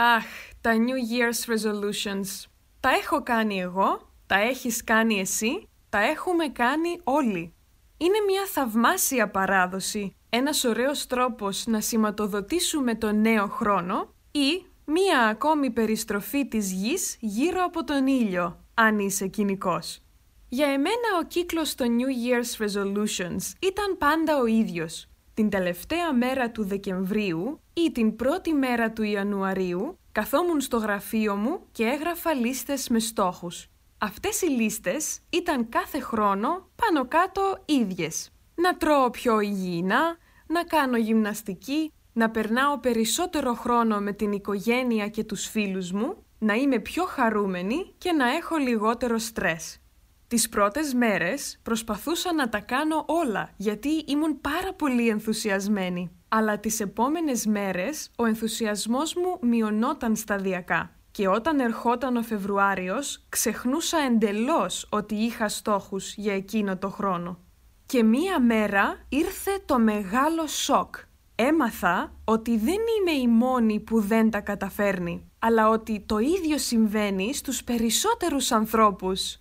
[0.00, 0.24] Αχ,
[0.60, 2.44] τα New Year's Resolutions.
[2.80, 7.54] Τα έχω κάνει εγώ, τα έχεις κάνει εσύ, τα έχουμε κάνει όλοι.
[7.96, 15.70] Είναι μια θαυμάσια παράδοση, ένας ωραίος τρόπος να σηματοδοτήσουμε το νέο χρόνο ή μία ακόμη
[15.70, 20.00] περιστροφή της γης γύρω από τον ήλιο, αν είσαι κοινικός.
[20.48, 25.08] Για εμένα ο κύκλος των New Year's Resolutions ήταν πάντα ο ίδιος.
[25.38, 31.60] Την τελευταία μέρα του Δεκεμβρίου ή την πρώτη μέρα του Ιανουαρίου καθόμουν στο γραφείο μου
[31.72, 33.66] και έγραφα λίστες με στόχους.
[33.98, 38.30] Αυτές οι λίστες ήταν κάθε χρόνο πάνω κάτω ίδιες.
[38.54, 45.24] Να τρώω πιο υγιεινά, να κάνω γυμναστική, να περνάω περισσότερο χρόνο με την οικογένεια και
[45.24, 49.78] τους φίλους μου, να είμαι πιο χαρούμενη και να έχω λιγότερο στρες.
[50.28, 56.10] Τις πρώτες μέρες προσπαθούσα να τα κάνω όλα γιατί ήμουν πάρα πολύ ενθουσιασμένη.
[56.28, 63.98] Αλλά τις επόμενες μέρες ο ενθουσιασμός μου μειωνόταν σταδιακά και όταν ερχόταν ο Φεβρουάριος ξεχνούσα
[63.98, 67.38] εντελώς ότι είχα στόχους για εκείνο το χρόνο.
[67.86, 70.94] Και μία μέρα ήρθε το μεγάλο σοκ.
[71.34, 77.34] Έμαθα ότι δεν είμαι η μόνη που δεν τα καταφέρνει, αλλά ότι το ίδιο συμβαίνει
[77.34, 79.38] στους περισσότερους ανθρώπους.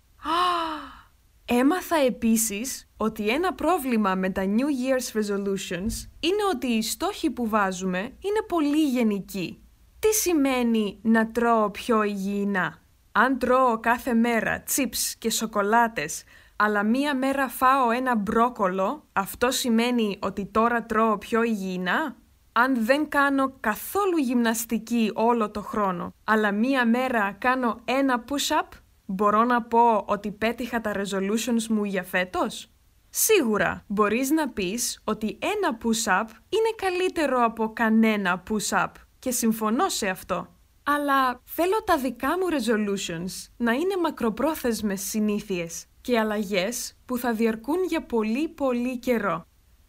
[1.50, 7.50] Έμαθα επίσης ότι ένα πρόβλημα με τα New Year's Resolutions είναι ότι οι στόχοι που
[7.50, 9.62] βάζουμε είναι πολύ γενικοί.
[10.00, 12.82] Τι σημαίνει να τρώω πιο υγιεινά;
[13.12, 16.24] Αν τρώω κάθε μέρα τσίπς και σοκολάτες,
[16.56, 22.16] αλλά μία μέρα φάω ένα μπρόκολο, αυτό σημαίνει ότι τώρα τρώω πιο υγιεινά;
[22.52, 28.68] Αν δεν κάνω καθόλου γυμναστική όλο το χρόνο, αλλά μία μέρα κάνω ένα push-up,
[29.10, 32.72] Μπορώ να πω ότι πέτυχα τα resolutions μου για φέτος;
[33.10, 40.08] Σίγουρα μπορείς να πεις ότι ένα push-up είναι καλύτερο από κανένα push-up και συμφωνώ σε
[40.08, 40.48] αυτό.
[40.84, 47.84] Αλλά θέλω τα δικά μου resolutions να είναι μακροπρόθεσμες συνήθειες και αλλαγές που θα διαρκούν
[47.84, 49.46] για πολύ πολύ καιρό.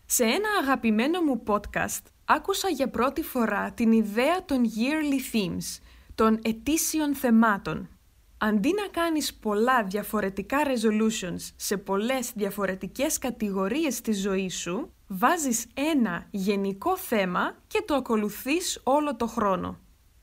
[0.07, 5.83] Σε ένα αγαπημένο μου podcast άκουσα για πρώτη φορά την ιδέα των yearly themes,
[6.15, 7.89] των ετήσιων θεμάτων.
[8.41, 16.27] Αντί να κάνεις πολλά διαφορετικά resolutions σε πολλές διαφορετικές κατηγορίες της ζωής σου, βάζεις ένα
[16.31, 19.79] γενικό θέμα και το ακολουθείς όλο το χρόνο.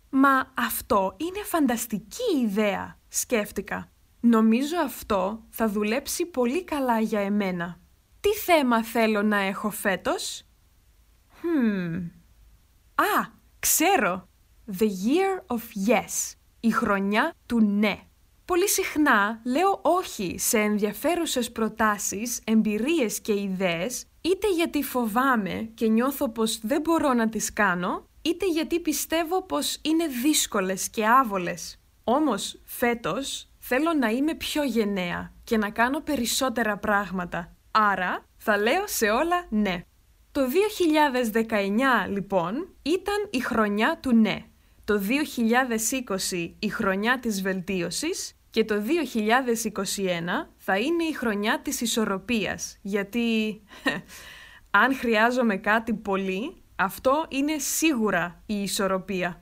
[0.10, 3.92] Μα αυτό είναι φανταστική ιδέα, σκέφτηκα.
[4.20, 7.80] Νομίζω αυτό θα δουλέψει πολύ καλά για εμένα.
[8.20, 10.44] Τι θέμα θέλω να έχω φέτος;
[11.42, 12.10] Hmm.
[12.96, 13.28] Α,
[13.60, 14.28] ξέρω!
[14.80, 18.00] The Year of Yes η χρονιά του ναι.
[18.46, 26.30] Πολύ συχνά λέω όχι σε ενδιαφέρουσες προτάσεις, εμπειρίες και ιδέες, είτε γιατί φοβάμαι και νιώθω
[26.30, 31.80] πως δεν μπορώ να τις κάνω, είτε γιατί πιστεύω πως είναι δύσκολες και άβολες.
[32.04, 37.56] Όμως φέτος θέλω να είμαι πιο γενναία και να κάνω περισσότερα πράγματα.
[37.72, 39.82] Άρα θα λέω σε όλα ναι.
[40.32, 40.42] Το
[42.08, 44.46] 2019 λοιπόν ήταν η χρονιά του ναι
[44.86, 45.02] το
[46.32, 53.62] 2020 η χρονιά της βελτίωσης και το 2021 θα είναι η χρονιά της ισορροπίας, γιατί
[54.84, 59.42] αν χρειάζομαι κάτι πολύ, αυτό είναι σίγουρα η ισορροπία.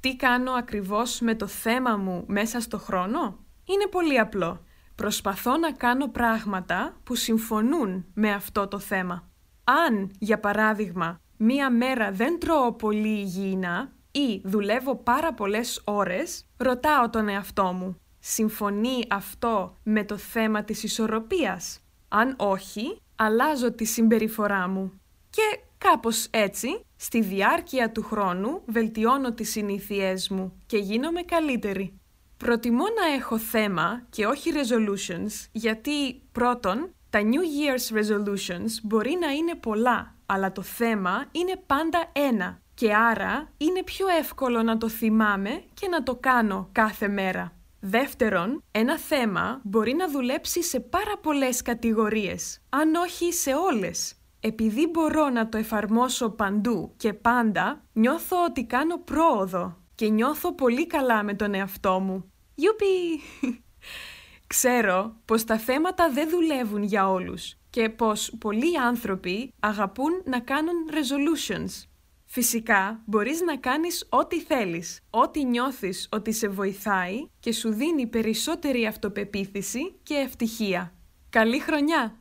[0.00, 4.64] Τι κάνω ακριβώς με το θέμα μου μέσα στο χρόνο; Είναι πολύ απλό.
[4.94, 9.28] Προσπαθώ να κάνω πράγματα που συμφωνούν με αυτό το θέμα.
[9.64, 17.10] Αν, για παράδειγμα, μία μέρα δεν τρώω πολύ υγιεινά, ή δουλεύω πάρα πολλές ώρες, ρωτάω
[17.10, 24.68] τον εαυτό μου, συμφωνεί αυτό με το θέμα της ισορροπίας; Αν όχι, αλλάζω τη συμπεριφορά
[24.68, 25.00] μου.
[25.30, 32.00] Και κάπως έτσι, στη διάρκεια του χρόνου, βελτιώνω τις συνήθειές μου και γίνομαι καλύτερη.
[32.36, 39.30] Προτιμώ να έχω θέμα και όχι resolutions, γιατί πρώτον, τα New Year's resolutions μπορεί να
[39.30, 44.88] είναι πολλά, αλλά το θέμα είναι πάντα ένα και άρα είναι πιο εύκολο να το
[44.88, 47.52] θυμάμαι και να το κάνω κάθε μέρα.
[47.80, 54.14] Δεύτερον, ένα θέμα μπορεί να δουλέψει σε πάρα πολλές κατηγορίες, αν όχι σε όλες.
[54.40, 60.86] Επειδή μπορώ να το εφαρμόσω παντού και πάντα, νιώθω ότι κάνω πρόοδο και νιώθω πολύ
[60.86, 62.32] καλά με τον εαυτό μου.
[62.54, 63.20] Ιουπι!
[64.54, 70.74] Ξέρω πως τα θέματα δεν δουλεύουν για όλους και πως πολλοί άνθρωποι αγαπούν να κάνουν
[70.90, 71.89] resolutions,
[72.32, 78.86] Φυσικά, μπορείς να κάνεις ό,τι θέλεις, ό,τι νιώθεις ότι σε βοηθάει και σου δίνει περισσότερη
[78.86, 80.94] αυτοπεποίθηση και ευτυχία.
[81.30, 82.18] Καλή χρονιά!